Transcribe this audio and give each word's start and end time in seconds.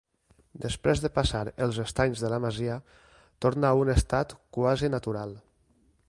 Després 0.61 1.01
de 1.01 1.11
passar 1.17 1.41
els 1.65 1.77
estanys 1.83 2.23
de 2.25 2.31
la 2.33 2.39
masia, 2.45 2.77
torna 3.47 3.69
a 3.73 3.79
un 3.83 3.95
estat 3.97 4.33
quasi 4.59 4.89
natural. 4.95 5.37